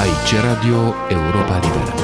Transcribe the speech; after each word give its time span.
Aici 0.00 0.34
Radio 0.40 0.94
Europa 1.08 1.58
Liberă. 1.58 1.94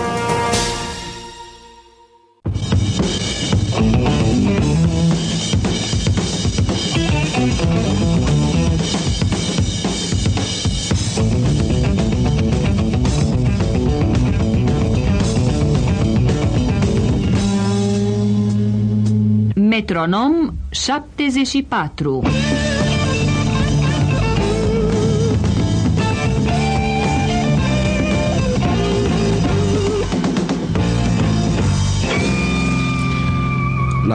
Metronom 19.54 20.52
74 20.70 22.22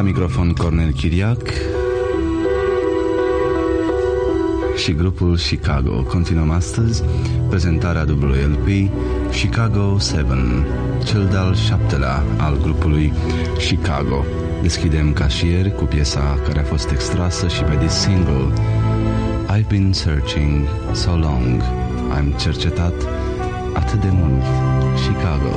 La 0.01 0.07
microfon 0.07 0.53
Cornel 0.53 0.91
Chiriac 0.91 1.41
și 4.75 4.93
grupul 4.93 5.37
Chicago. 5.37 6.03
Continuăm 6.03 6.49
astăzi 6.49 7.03
prezentarea 7.49 8.05
WLP 8.09 8.67
Chicago 9.31 9.97
7, 9.97 10.25
cel 11.03 11.27
de-al 11.31 11.55
șaptelea 11.55 12.23
al 12.37 12.57
grupului 12.61 13.13
Chicago. 13.67 14.25
Deschidem 14.61 15.13
ca 15.13 15.27
și 15.27 15.45
ieri 15.45 15.75
cu 15.75 15.83
piesa 15.83 16.39
care 16.47 16.59
a 16.59 16.63
fost 16.63 16.89
extrasă 16.89 17.47
și 17.47 17.61
pe 17.61 17.77
dis 17.81 17.93
single 17.93 18.53
I've 19.57 19.67
been 19.67 19.93
searching 19.93 20.67
so 20.91 21.15
long 21.15 21.61
Am 22.17 22.33
cercetat 22.39 22.93
atât 23.73 24.01
de 24.01 24.09
mult 24.11 24.43
Chicago 25.07 25.55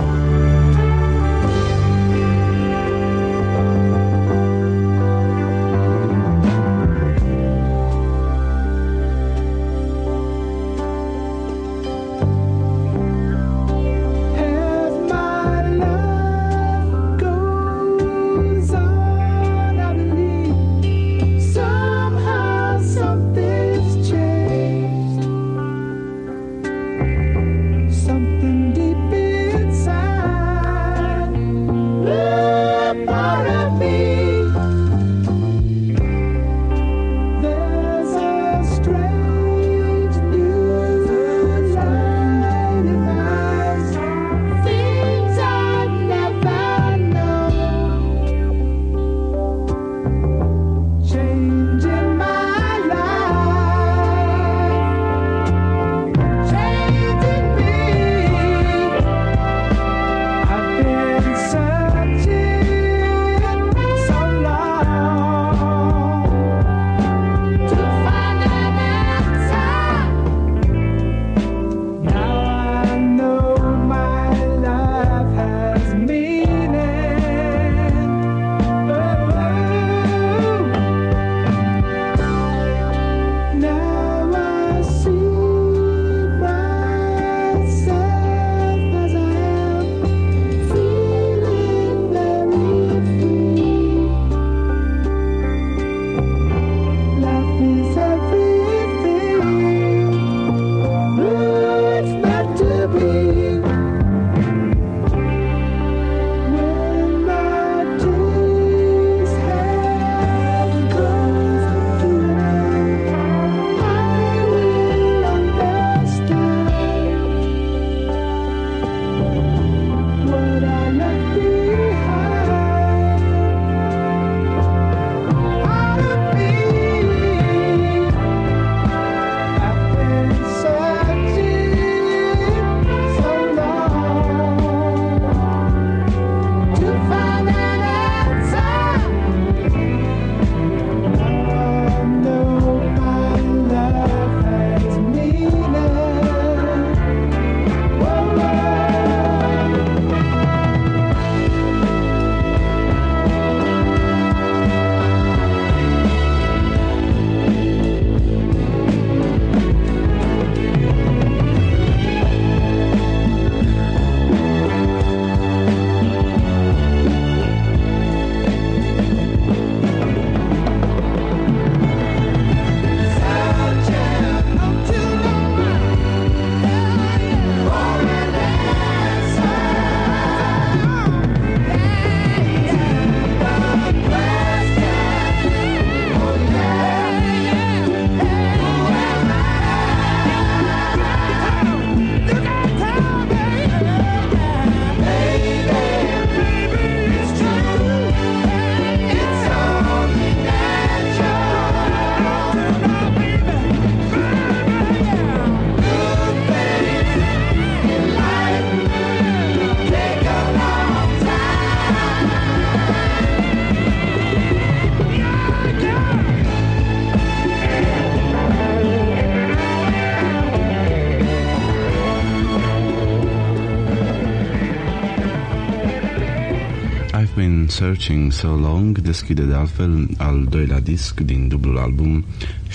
So 228.34 228.56
Long 228.56 228.98
deschide 228.98 229.42
de 229.42 229.54
altfel 229.54 230.08
al 230.16 230.46
doilea 230.50 230.80
disc 230.80 231.20
din 231.20 231.48
dublul 231.48 231.78
album 231.78 232.24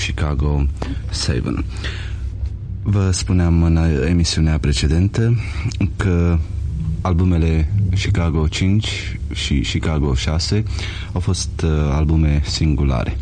Chicago 0.05 0.65
7. 1.23 1.63
Vă 2.83 3.11
spuneam 3.11 3.63
în 3.63 3.77
emisiunea 4.07 4.57
precedentă 4.57 5.35
că 5.95 6.37
albumele 7.01 7.71
Chicago 7.95 8.47
5 8.47 9.19
și 9.33 9.59
Chicago 9.59 10.13
6 10.13 10.63
au 11.13 11.19
fost 11.19 11.61
uh, 11.63 11.69
albume 11.91 12.41
singulare. 12.45 13.17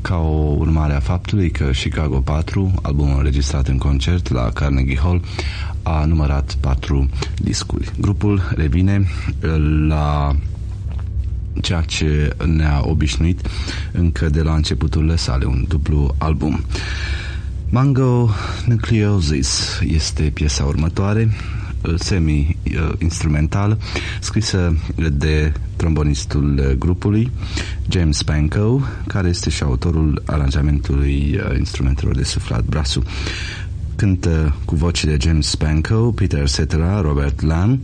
Ca 0.00 0.16
o 0.16 0.54
urmare 0.58 0.94
a 0.94 1.00
faptului 1.00 1.50
că 1.50 1.64
Chicago 1.64 2.20
4, 2.20 2.74
albumul 2.82 3.16
înregistrat 3.16 3.68
în 3.68 3.78
concert 3.78 4.30
la 4.30 4.50
Carnegie 4.50 4.98
Hall, 4.98 5.22
a 5.82 6.04
numărat 6.04 6.56
patru 6.60 7.08
discuri. 7.36 7.90
Grupul 8.00 8.52
revine 8.56 9.06
la 9.88 10.36
ceea 11.60 11.80
ce 11.80 12.36
ne-a 12.46 12.80
obișnuit 12.84 13.48
încă 13.92 14.28
de 14.28 14.42
la 14.42 14.54
începuturile 14.54 15.16
sale, 15.16 15.44
un 15.44 15.64
dublu 15.68 16.14
album. 16.18 16.64
Mango 17.70 18.30
Nucleosis 18.66 19.80
este 19.86 20.22
piesa 20.22 20.64
următoare, 20.64 21.30
semi-instrumental, 21.98 23.78
scrisă 24.20 24.76
de 25.12 25.52
trombonistul 25.76 26.74
grupului, 26.78 27.30
James 27.88 28.22
Pankow, 28.22 28.86
care 29.06 29.28
este 29.28 29.50
și 29.50 29.62
autorul 29.62 30.22
aranjamentului 30.26 31.40
uh, 31.44 31.58
instrumentelor 31.58 32.14
de 32.16 32.22
suflat 32.24 32.64
brasul. 32.64 33.02
Cântă 33.96 34.56
cu 34.64 34.74
voce 34.74 35.06
de 35.06 35.16
James 35.20 35.54
Pankow, 35.54 36.12
Peter 36.12 36.48
Cetera, 36.48 37.00
Robert 37.00 37.40
Lamb, 37.40 37.78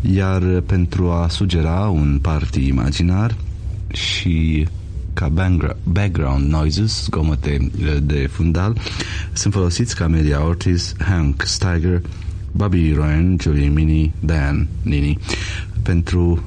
iar 0.00 0.42
pentru 0.66 1.10
a 1.10 1.28
sugera 1.28 1.88
un 1.88 2.18
party 2.22 2.66
imaginar 2.66 3.36
și 3.92 4.66
ca 5.12 5.32
background 5.82 6.50
noises, 6.50 7.04
zgomote 7.04 7.70
de 8.02 8.28
fundal, 8.32 8.76
sunt 9.32 9.52
folosiți 9.52 9.96
Camelia 9.96 10.44
Ortiz, 10.44 10.94
Hank 10.98 11.42
Steiger, 11.46 12.02
Bobby 12.52 12.92
Ryan, 12.92 13.36
Julie 13.40 13.68
Mini, 13.68 14.12
Dan 14.20 14.68
Nini. 14.82 15.18
Pentru, 15.82 16.42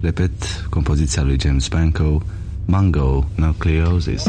repet, 0.00 0.66
compoziția 0.70 1.22
lui 1.22 1.36
James 1.40 1.68
Banco, 1.68 2.22
Mango 2.64 3.28
Nucleosis. 3.34 4.22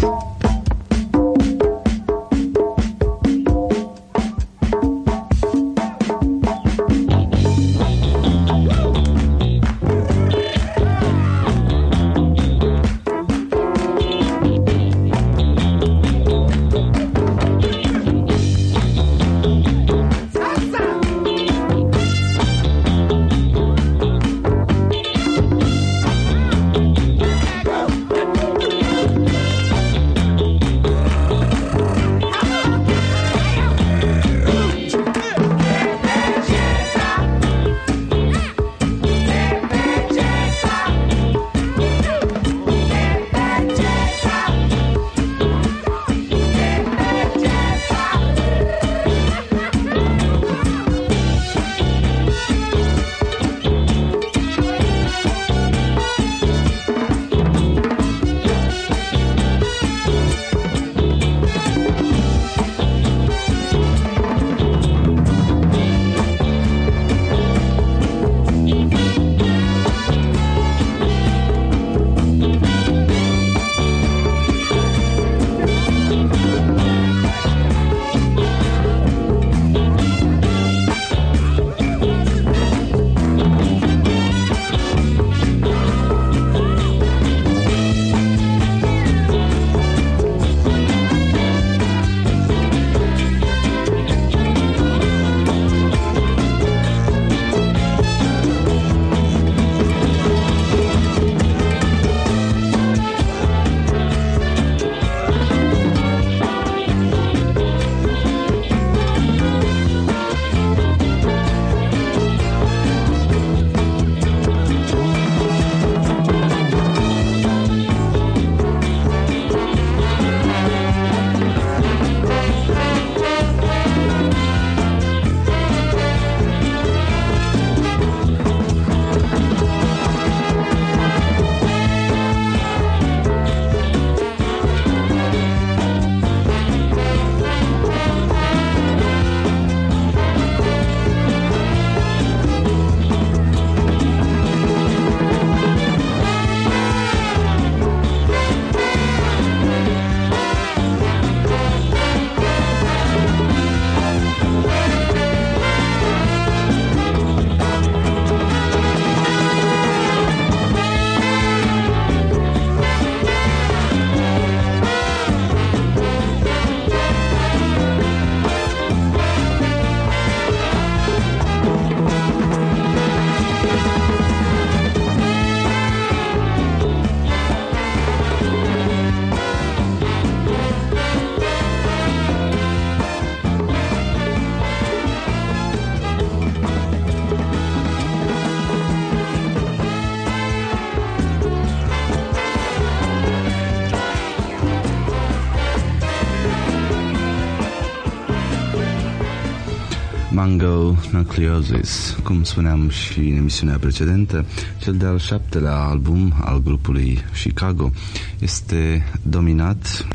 Nucleosis, 201.19 202.17
cum 202.23 202.43
spuneam 202.43 202.89
și 202.89 203.19
în 203.19 203.35
emisiunea 203.35 203.77
precedentă, 203.77 204.45
cel 204.81 204.95
de-al 204.95 205.17
șaptelea 205.17 205.75
album 205.75 206.33
al 206.41 206.61
grupului 206.63 207.19
Chicago 207.43 207.91
este 208.39 209.05
dominat 209.21 210.07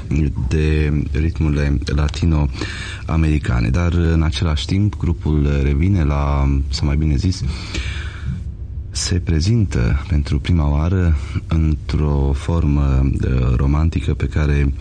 de 0.49 0.92
ritmurile 1.12 1.78
latino-americane, 1.84 3.68
dar 3.68 3.92
în 3.92 4.23
același 4.23 4.66
timp 4.66 4.96
grupul 4.96 5.61
revine 5.62 6.04
la, 6.04 6.49
sau 6.68 6.87
mai 6.87 6.96
bine 6.96 7.16
zis, 7.16 7.42
se 8.90 9.14
prezintă 9.18 10.04
pentru 10.08 10.38
prima 10.38 10.70
oară 10.70 11.16
într-o 11.49 12.32
formă 12.32 13.11
romantică 13.56 14.14
pe 14.14 14.26
care 14.26 14.73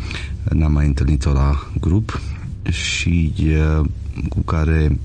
n-am 0.50 0.72
mai 0.72 0.86
întâlnit-o 0.86 1.32
la 1.32 1.68
grup 1.80 2.22
și 2.70 3.34
uh, 3.40 3.86
cu 4.30 4.40
care 4.40 4.98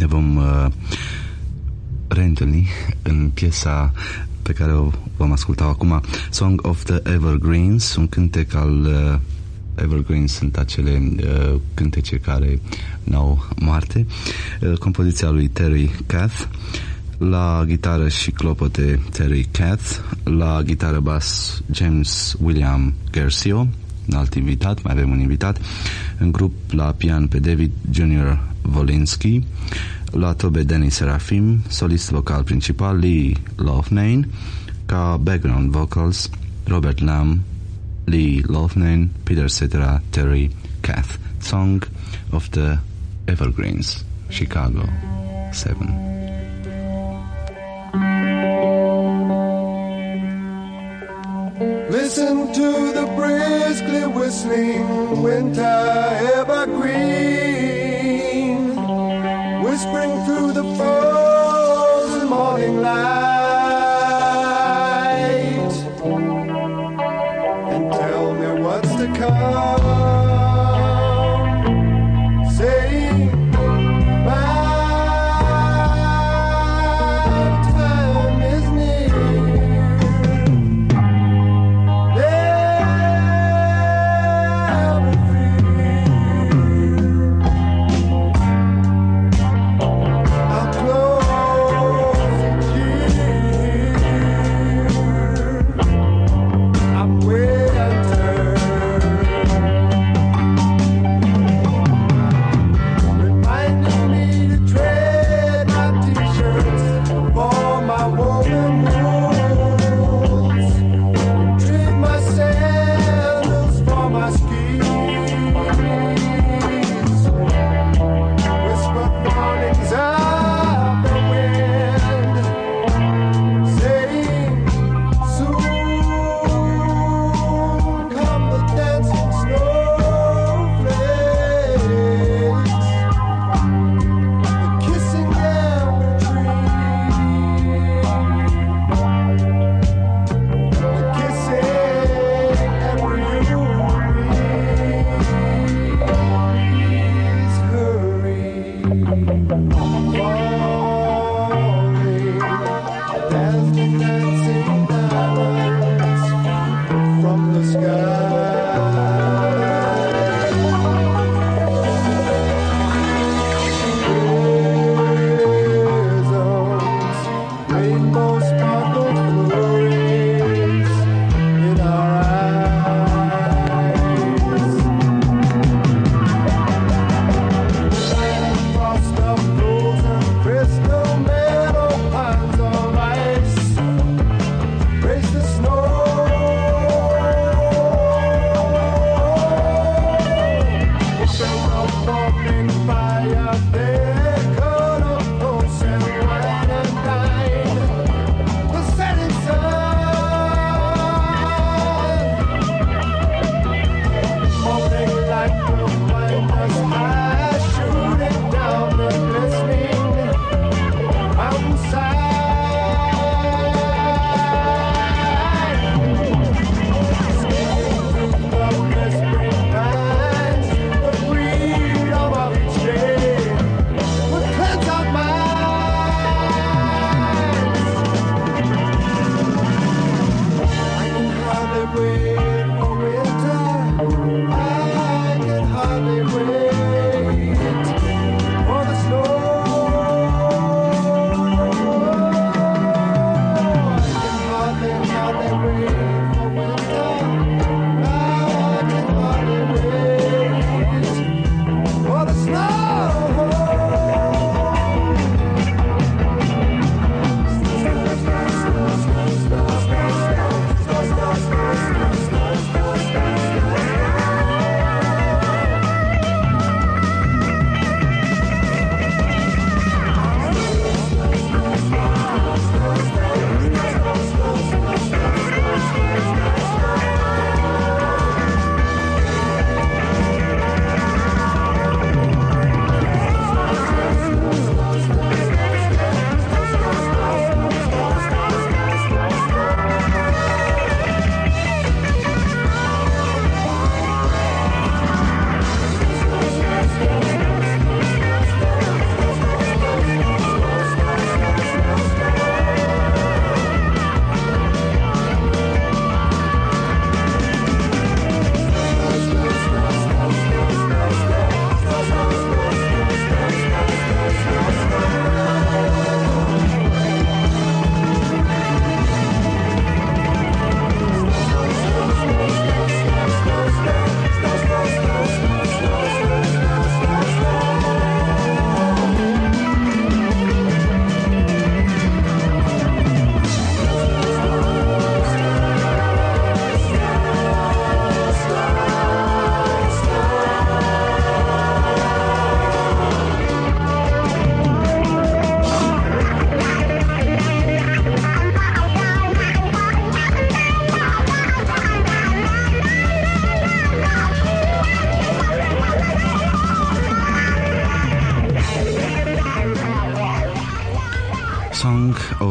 ne 0.00 0.06
vom 0.06 0.36
uh, 0.36 0.66
reîntâlni 2.08 2.68
în 3.02 3.30
piesa 3.34 3.92
pe 4.42 4.52
care 4.52 4.72
o 4.72 4.90
vom 5.16 5.32
asculta 5.32 5.64
acum, 5.64 6.00
Song 6.30 6.66
of 6.66 6.84
the 6.84 7.00
Evergreens, 7.12 7.94
un 7.94 8.08
cântec 8.08 8.54
al 8.54 8.80
uh, 8.80 9.18
Evergreens 9.74 10.32
sunt 10.32 10.56
acele 10.56 11.12
uh, 11.16 11.60
cântece 11.74 12.16
care 12.16 12.60
n-au 13.04 13.46
moarte. 13.56 14.06
Uh, 14.60 14.78
compoziția 14.78 15.30
lui 15.30 15.48
Terry 15.48 15.90
Kath, 16.06 16.44
la 17.18 17.62
gitară 17.66 18.08
și 18.08 18.30
clopote 18.30 19.00
Terry 19.10 19.48
Kath, 19.50 19.98
la 20.24 20.62
gitară 20.64 21.00
bas 21.00 21.60
James 21.70 22.36
William 22.42 22.94
Garcia, 23.10 23.56
un 23.56 24.14
alt 24.14 24.34
invitat, 24.34 24.82
mai 24.82 24.92
avem 24.92 25.10
un 25.10 25.20
invitat, 25.20 25.60
în 26.18 26.32
grup 26.32 26.52
la 26.70 26.84
pian 26.84 27.26
pe 27.26 27.38
David 27.38 27.70
Jr. 27.90 28.38
Wolinski, 28.70 29.42
la 30.12 30.34
Danny 30.34 30.90
Serafim, 30.90 31.62
solist 31.68 32.10
vocal 32.10 32.44
principal 32.44 32.96
Lee 32.96 33.36
Loughnane, 33.56 34.26
ca 34.86 35.18
background 35.18 35.72
vocals 35.72 36.28
Robert 36.68 37.00
Lamb, 37.00 37.44
Lee 38.06 38.42
Loughnane, 38.42 39.08
Peter 39.24 39.48
Cetera, 39.48 40.00
Terry 40.10 40.50
Kath. 40.82 41.18
Song 41.40 41.82
of 42.32 42.50
the 42.52 42.78
Evergreens, 43.26 44.04
Chicago 44.28 44.88
7. 45.52 46.09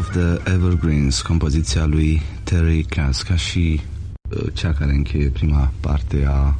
Of 0.09 0.15
the 0.15 0.51
Evergreens, 0.51 1.21
compoziția 1.21 1.85
lui 1.85 2.21
Terry 2.43 2.83
Cass, 2.83 3.21
ca 3.21 3.35
și 3.35 3.81
uh, 4.29 4.53
cea 4.53 4.73
care 4.73 4.91
încheie 4.91 5.27
prima 5.27 5.71
parte 5.79 6.25
a 6.29 6.55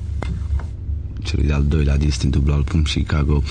celui 1.24 1.46
de-al 1.46 1.64
doilea 1.64 1.98
disc 1.98 2.24
dublu 2.24 2.54
album 2.54 2.82
Chicago 2.82 3.44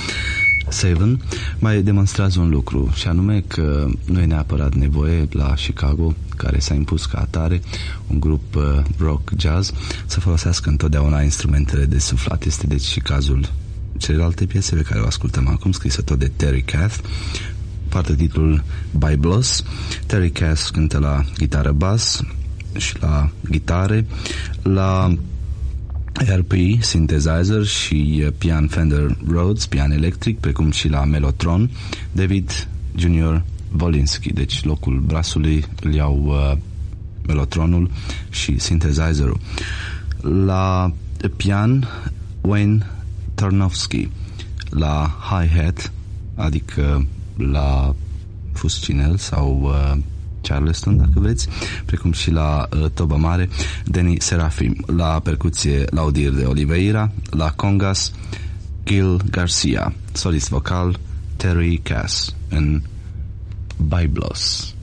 7, 0.70 1.16
mai 1.58 1.82
demonstrează 1.82 2.40
un 2.40 2.50
lucru, 2.50 2.90
și 2.94 3.08
anume 3.08 3.44
că 3.46 3.88
nu 4.04 4.20
e 4.20 4.24
neapărat 4.24 4.74
nevoie 4.74 5.28
la 5.30 5.54
Chicago, 5.54 6.14
care 6.36 6.58
s-a 6.58 6.74
impus 6.74 7.06
ca 7.06 7.18
atare, 7.18 7.62
un 8.06 8.20
grup 8.20 8.54
uh, 8.54 8.62
rock 8.98 9.30
jazz, 9.36 9.72
să 10.06 10.20
folosească 10.20 10.68
întotdeauna 10.68 11.22
instrumentele 11.22 11.84
de 11.84 11.98
suflat. 11.98 12.44
Este 12.44 12.66
deci 12.66 12.84
și 12.84 13.00
cazul 13.00 13.50
celelalte 13.98 14.46
piese 14.46 14.74
pe 14.74 14.82
care 14.82 15.00
o 15.00 15.06
ascultăm 15.06 15.48
acum, 15.48 15.72
scrisă 15.72 16.02
tot 16.02 16.18
de 16.18 16.30
Terry 16.36 16.62
Kath, 16.62 16.98
poartă 17.88 18.14
titlul 18.14 18.64
Biblos. 19.08 19.64
Terry 20.06 20.30
Cass 20.30 20.70
cântă 20.70 20.98
la 20.98 21.24
gitară 21.38 21.72
bas 21.72 22.22
și 22.76 22.94
la 23.00 23.30
gitare, 23.50 24.06
la 24.62 25.14
RP, 26.12 26.52
synthesizer 26.80 27.64
și 27.64 28.26
pian 28.38 28.66
Fender 28.66 29.16
Rhodes, 29.28 29.66
pian 29.66 29.90
electric, 29.90 30.38
precum 30.38 30.70
și 30.70 30.88
la 30.88 31.04
Mellotron, 31.04 31.70
David 32.12 32.68
Junior 32.96 33.44
Wolinski, 33.80 34.32
deci 34.32 34.64
locul 34.64 34.98
brasului 34.98 35.64
îl 35.82 35.94
iau 35.94 36.24
uh, 36.26 36.58
Mellotronul 37.26 37.90
și 38.30 38.58
synthesizerul. 38.58 39.40
La 40.20 40.92
pian 41.36 41.88
Wayne 42.40 42.86
Tarnowski, 43.34 44.08
la 44.70 45.16
hi-hat, 45.30 45.92
adică 46.34 47.06
la 47.38 47.94
Fuscinel 48.52 49.16
sau 49.16 49.60
uh, 49.62 49.98
Charleston, 50.40 50.96
dacă 50.96 51.12
vreți, 51.14 51.48
precum 51.84 52.12
și 52.12 52.30
la 52.30 52.68
uh, 52.72 52.90
Toba 52.94 53.16
Mare, 53.16 53.48
Denny 53.84 54.20
Serafim, 54.20 54.84
la 54.86 55.20
percuție 55.22 55.84
Laudir 55.90 56.30
de 56.30 56.44
Oliveira, 56.44 57.12
la 57.30 57.52
congas 57.56 58.12
Gil 58.84 59.20
Garcia, 59.30 59.92
solist 60.12 60.48
vocal 60.48 60.98
Terry 61.36 61.80
Cass 61.82 62.34
în 62.48 62.82
Biblos. 63.76 64.74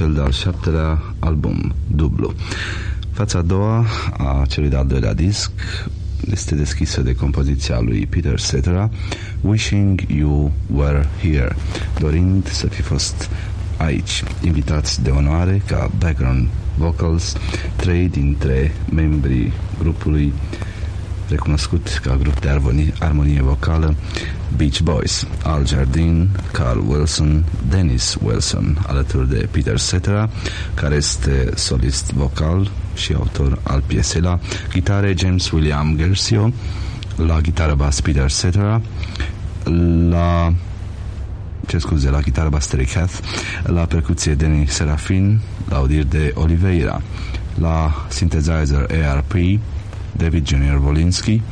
Cel 0.00 0.12
de-al 0.12 0.32
șaptelea 0.32 1.02
album, 1.18 1.74
dublu. 1.86 2.34
Fața 3.12 3.38
a 3.38 3.42
doua 3.42 3.86
a 4.18 4.44
celui 4.48 4.68
de-al 4.68 4.86
doilea 4.86 5.14
disc 5.14 5.50
este 6.30 6.54
deschisă 6.54 7.00
de 7.00 7.14
compoziția 7.14 7.80
lui 7.80 8.06
Peter 8.06 8.40
Cetera, 8.40 8.90
Wishing 9.40 10.04
You 10.08 10.52
Were 10.74 11.08
Here, 11.22 11.56
dorind 11.98 12.48
să 12.48 12.66
fi 12.66 12.82
fost 12.82 13.28
aici. 13.76 14.22
Invitați 14.42 15.02
de 15.02 15.10
onoare 15.10 15.62
ca 15.66 15.90
background 15.98 16.48
vocals, 16.76 17.36
trei 17.76 18.08
dintre 18.08 18.72
membrii 18.92 19.52
grupului 19.78 20.32
recunoscut 21.28 22.00
ca 22.02 22.16
grup 22.16 22.40
de 22.40 22.48
armonie, 22.48 22.92
armonie 22.98 23.42
vocală 23.42 23.94
Beach 24.56 24.80
Boys, 24.80 25.26
Al 25.42 25.66
Jardine, 25.66 26.28
Carl 26.52 26.78
Wilson, 26.88 27.44
Dennis 27.68 28.16
Wilson, 28.22 28.84
alături 28.86 29.28
de 29.28 29.48
Peter 29.50 29.80
Cetera, 29.80 30.30
care 30.74 30.94
este 30.94 31.50
solist 31.54 32.12
vocal 32.12 32.70
și 32.94 33.12
autor 33.12 33.58
al 33.62 33.82
piesei 33.86 34.20
la 34.20 34.38
gitare 34.72 35.14
James 35.18 35.50
William 35.50 35.94
Gersio, 35.96 36.52
la 37.16 37.40
gitară 37.40 37.74
bas 37.74 38.00
Peter 38.00 38.30
Cetera, 38.30 38.80
la 40.08 40.52
ce 41.66 41.78
scuze, 41.78 42.10
la 42.10 42.20
gitară 42.20 42.48
bas 42.48 42.66
Terry 42.66 42.86
Kath, 42.86 43.18
la 43.62 43.84
percuție 43.84 44.34
Danny 44.34 44.66
Serafin, 44.66 45.40
la 45.68 45.76
audir 45.76 46.04
de 46.04 46.32
Oliveira, 46.34 47.02
la 47.54 48.06
synthesizer 48.08 48.86
ARP, 49.08 49.32
David 50.12 50.46
Junior 50.46 50.80
Wolinski, 50.84 51.42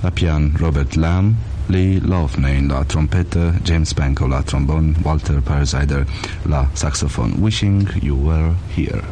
la 0.00 0.08
pian 0.08 0.52
Robert 0.58 0.94
Lamb, 0.94 1.34
Lee 1.66 2.00
Loughnane 2.06 2.66
la 2.68 2.82
trompetă, 2.82 3.54
James 3.62 3.92
Pankow 3.92 4.28
la 4.28 4.40
trombon, 4.40 4.96
Walter 5.02 5.40
Parasider 5.40 6.06
la 6.42 6.68
saxofon. 6.72 7.34
Wishing 7.40 7.88
you 8.02 8.16
were 8.24 8.54
here. 8.74 9.04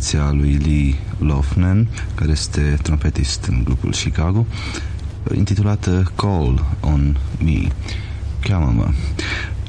Compoziția 0.00 0.30
lui 0.32 0.56
Lee 0.56 0.94
Lofnen, 1.18 1.88
care 2.14 2.30
este 2.30 2.78
trompetist 2.82 3.44
în 3.44 3.64
grupul 3.64 3.90
Chicago, 3.90 4.46
intitulată 5.34 6.12
Call 6.16 6.76
on 6.80 7.16
Me. 7.44 7.68
Cheamă-mă. 8.40 8.88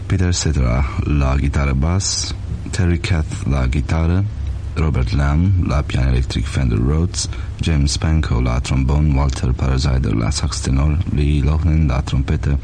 Peter 0.06 0.36
Cetera 0.36 0.86
la 1.04 1.36
gitară 1.38 1.74
bas, 1.74 2.36
Terry 2.70 2.98
Kath 2.98 3.36
la 3.50 3.68
gitară, 3.68 4.26
Robert 4.74 5.16
Lamb 5.16 5.52
la 5.68 5.76
pian 5.76 6.08
electric 6.08 6.46
Fender 6.46 6.80
Rhodes, 6.88 7.30
James 7.60 7.92
Spanko 7.92 8.42
la 8.42 8.60
trombon, 8.60 9.16
Walter 9.16 9.52
Parasider 9.52 10.14
la 10.14 10.30
sax 10.30 10.60
tenor, 10.60 10.98
Lee 11.16 11.42
Lohnen 11.44 11.86
la 11.88 12.00
trompetă, 12.00 12.60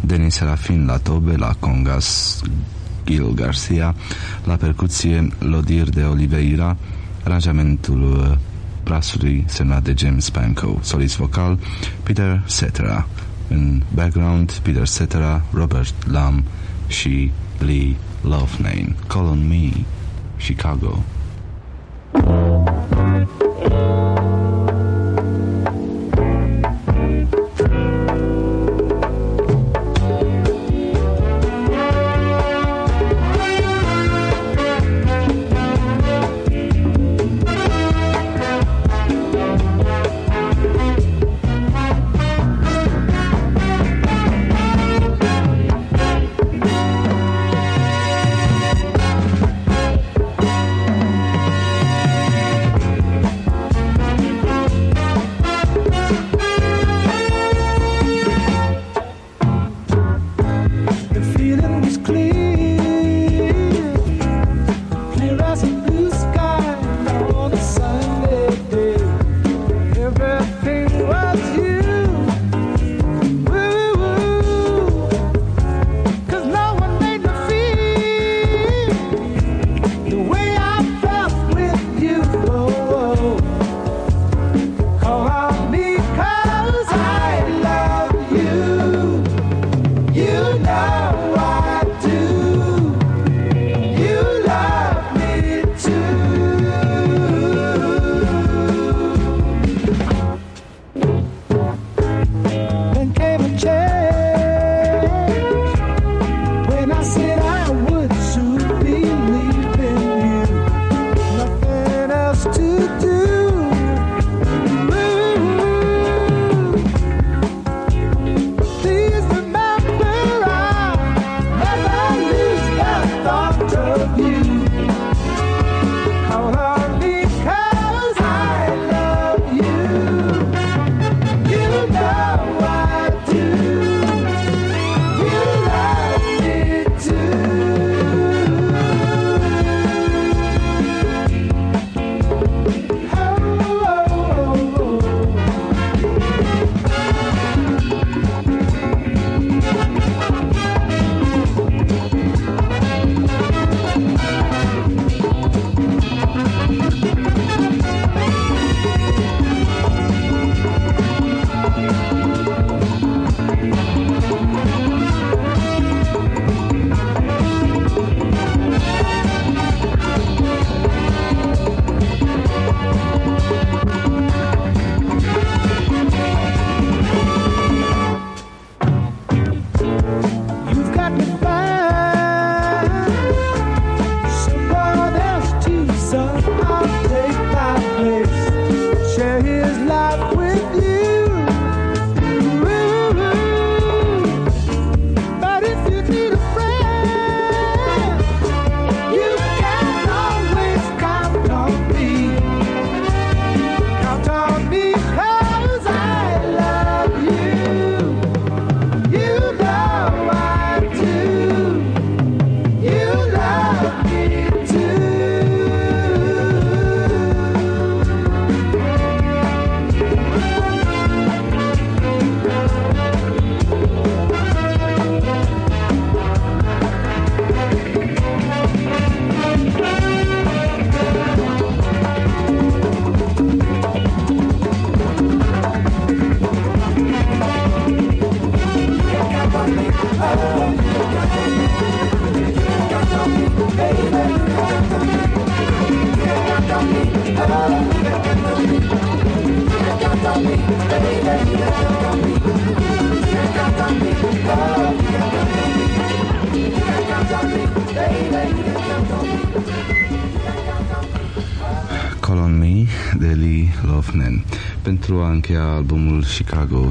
Denis 0.00 0.34
Serafin 0.34 0.86
la 0.86 0.96
tobe, 0.96 1.36
la 1.36 1.54
congas 1.58 2.40
Gil 3.04 3.32
Garcia, 3.34 3.94
la 4.44 4.54
percuție 4.54 5.28
Lodir 5.38 5.88
de 5.88 6.02
Oliveira, 6.02 6.76
aranjamentul 7.24 8.38
brassului 8.84 9.44
semnat 9.46 9.82
de 9.82 9.94
James 9.96 10.24
Spanko, 10.24 10.78
solist 10.82 11.16
vocal 11.16 11.58
Peter 12.02 12.42
Cetera, 12.46 13.06
în 13.48 13.82
background 13.94 14.52
Peter 14.52 14.88
Cetera, 14.88 15.42
Robert 15.52 15.94
Lamb 16.10 16.44
și 16.86 17.32
Lee 17.58 17.96
Loughnane. 18.22 18.94
Call 19.06 19.26
on 19.26 19.48
me, 19.48 19.70
Chicago. 20.38 21.02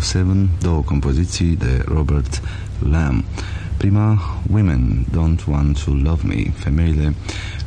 1907, 0.02 0.50
două 0.62 0.82
compoziții 0.82 1.56
de 1.56 1.84
Robert 1.88 2.42
Lamb. 2.90 3.24
Prima, 3.78 4.20
Women 4.52 5.06
Don't 5.12 5.46
Want 5.48 5.84
to 5.84 5.92
Love 5.92 6.22
Me, 6.28 6.52
femeile 6.56 7.14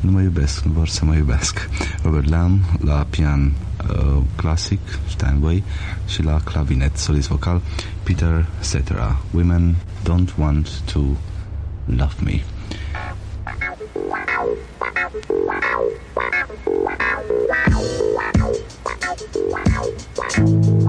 nu 0.00 0.10
mă 0.10 0.20
iubesc, 0.20 0.64
nu 0.64 0.72
vor 0.72 0.88
să 0.88 1.04
mă 1.04 1.14
iubesc. 1.14 1.68
Robert 2.02 2.28
Lamb 2.28 2.60
la 2.80 3.06
pian 3.10 3.52
uh, 3.90 4.22
clasic, 4.36 4.80
Steinway, 5.08 5.62
și 6.06 6.22
la 6.22 6.40
clavinet, 6.44 6.96
solist 6.96 7.28
vocal, 7.28 7.60
Peter 8.02 8.46
Cetera. 8.70 9.16
Women 9.30 9.76
Don't 10.02 10.36
Want 10.38 10.80
to 10.92 11.00
Love 11.84 12.14
Me. 12.24 12.42
Wow. 20.36 20.83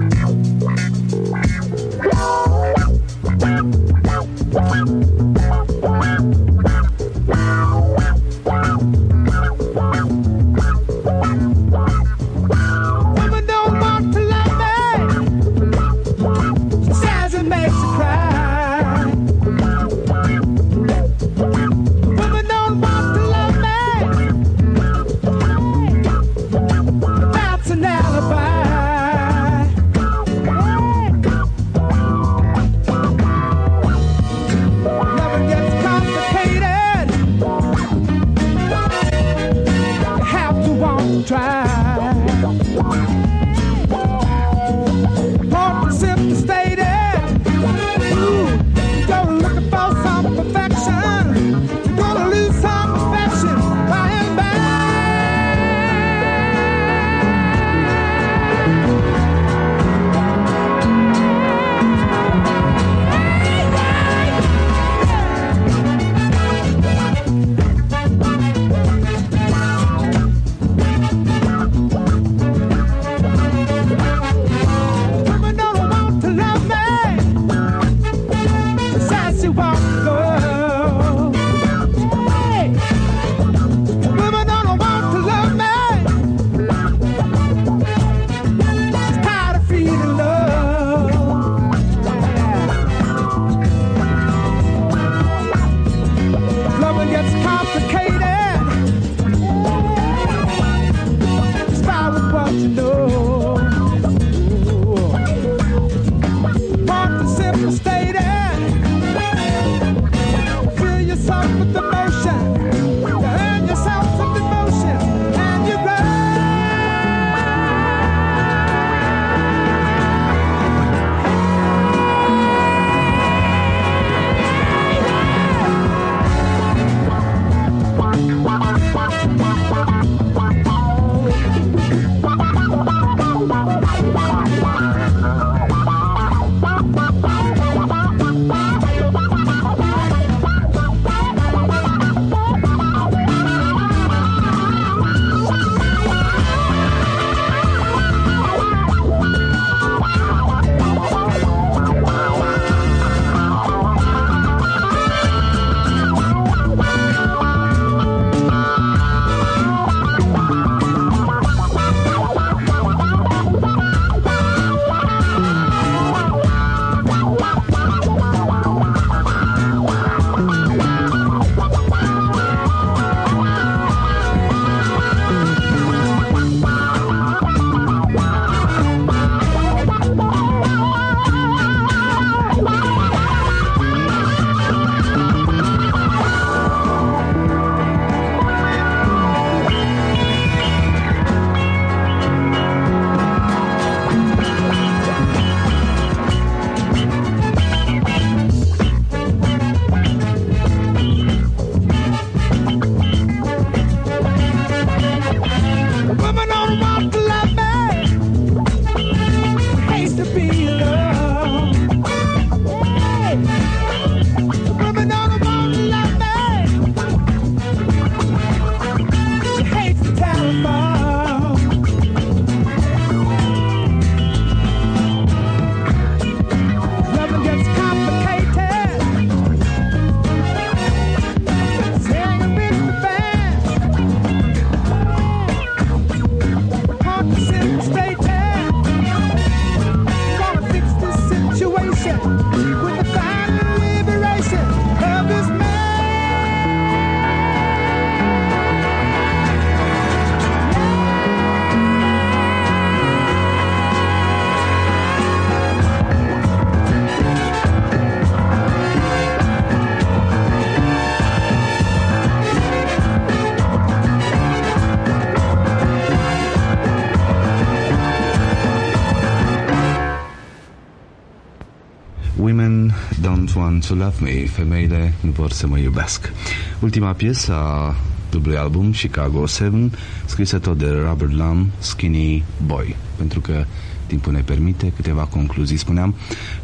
Ultima 276.80 277.12
piesă 277.12 277.52
a 277.52 277.96
dublului 278.30 278.58
album, 278.58 278.90
Chicago 278.90 279.46
7, 279.46 279.90
scrisă 280.24 280.58
tot 280.58 280.78
de 280.78 280.88
Robert 281.08 281.32
Lamb, 281.32 281.66
Skinny 281.78 282.44
Boy, 282.66 282.96
pentru 283.16 283.40
că 283.40 283.64
timpul 284.06 284.32
ne 284.32 284.40
permite 284.40 284.92
câteva 284.96 285.22
concluzii. 285.22 285.76
Spuneam 285.76 286.14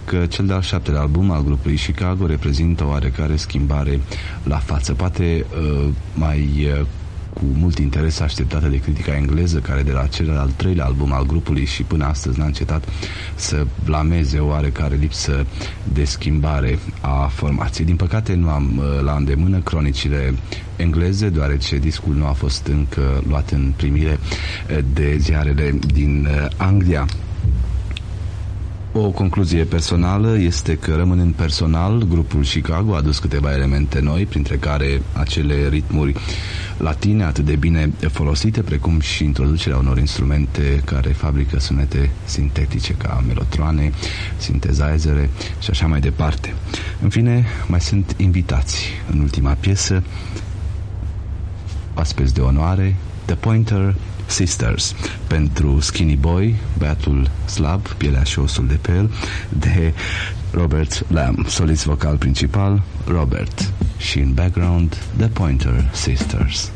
că 0.05 0.27
cel 0.27 0.47
de-al 0.47 0.63
șaptelea 0.63 1.01
album 1.01 1.31
al 1.31 1.45
grupului 1.45 1.77
Chicago 1.77 2.27
reprezintă 2.27 2.85
o 2.85 2.89
oarecare 2.89 3.37
schimbare 3.37 4.01
la 4.45 4.57
față, 4.57 4.95
poate 4.95 5.47
uh, 5.59 5.89
mai 6.15 6.69
uh, 6.81 6.87
cu 7.43 7.59
mult 7.59 7.79
interes 7.79 8.21
așteptată 8.21 8.69
de 8.69 8.81
critica 8.81 9.17
engleză, 9.17 9.59
care 9.59 9.83
de 9.83 9.93
la 9.93 10.07
cel 10.07 10.39
al 10.39 10.51
treilea 10.57 10.85
album 10.85 11.13
al 11.13 11.27
grupului 11.27 11.65
și 11.65 11.83
până 11.83 12.05
astăzi 12.05 12.39
n-a 12.39 12.45
încetat 12.45 12.89
să 13.35 13.67
blameze 13.85 14.39
o 14.39 14.47
oarecare 14.47 14.97
lipsă 15.01 15.47
de 15.93 16.05
schimbare 16.05 16.79
a 17.01 17.27
formației. 17.27 17.87
Din 17.87 17.97
păcate 17.97 18.35
nu 18.35 18.49
am 18.49 18.79
uh, 18.79 19.03
la 19.05 19.13
îndemână 19.13 19.59
cronicile 19.59 20.35
engleze, 20.77 21.29
deoarece 21.29 21.79
discul 21.79 22.15
nu 22.15 22.27
a 22.27 22.33
fost 22.33 22.67
încă 22.67 23.23
luat 23.29 23.51
în 23.51 23.73
primire 23.77 24.19
uh, 24.21 24.79
de 24.95 25.17
ziarele 25.19 25.79
din 25.93 26.29
uh, 26.31 26.47
Anglia. 26.57 27.07
O 28.95 29.11
concluzie 29.11 29.65
personală 29.65 30.39
este 30.39 30.77
că 30.77 30.95
rămânând 30.95 31.35
personal, 31.35 32.03
grupul 32.09 32.43
Chicago 32.45 32.95
a 32.95 32.97
adus 32.97 33.19
câteva 33.19 33.53
elemente 33.53 34.01
noi, 34.01 34.27
printre 34.27 34.57
care 34.57 35.03
acele 35.13 35.69
ritmuri 35.69 36.15
latine 36.79 37.25
atât 37.25 37.45
de 37.45 37.57
bine 37.57 37.93
folosite, 38.11 38.61
precum 38.61 39.01
și 39.01 39.25
introducerea 39.25 39.79
unor 39.79 39.99
instrumente 39.99 40.83
care 40.85 41.09
fabrică 41.09 41.61
sunete 41.61 42.11
sintetice 42.25 42.93
ca 42.93 43.25
melotroane, 43.27 43.93
sintezizere 44.37 45.31
și 45.61 45.71
așa 45.71 45.87
mai 45.87 46.01
departe. 46.01 46.55
În 47.03 47.09
fine, 47.09 47.45
mai 47.67 47.81
sunt 47.81 48.15
invitați 48.19 48.87
în 49.13 49.21
ultima 49.21 49.57
piesă, 49.61 50.03
aspeți 51.95 52.35
de 52.35 52.41
onoare, 52.41 52.97
The 53.25 53.35
Pointer 53.35 53.95
Sisters 54.33 54.95
pentru 55.27 55.81
Skinny 55.81 56.17
Boy, 56.17 56.55
băiatul 56.79 57.31
slab, 57.45 57.87
pielea 57.89 58.23
și 58.23 58.39
osul 58.39 58.67
de 58.67 58.79
pe 58.81 58.93
el, 58.93 59.11
de 59.49 59.93
Robert 60.51 61.05
Lamb, 61.11 61.47
solist 61.47 61.85
vocal 61.85 62.17
principal, 62.17 62.83
Robert, 63.07 63.73
și 63.97 64.19
în 64.19 64.33
background 64.33 64.97
The 65.17 65.27
Pointer 65.29 65.91
Sisters. 65.93 66.71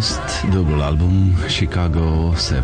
Fost 0.00 0.44
dublul 0.50 0.82
album 0.82 1.12
Chicago 1.46 2.32
7, 2.34 2.62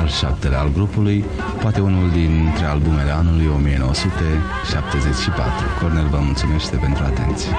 al 0.00 0.08
șaptelea 0.08 0.60
al 0.60 0.70
grupului, 0.72 1.24
poate 1.60 1.80
unul 1.80 2.10
dintre 2.10 2.64
albumele 2.64 3.10
anului 3.10 3.50
1974. 3.56 5.52
Cornel 5.80 6.06
vă 6.06 6.18
mulțumește 6.18 6.76
pentru 6.76 7.04
atenție. 7.04 7.50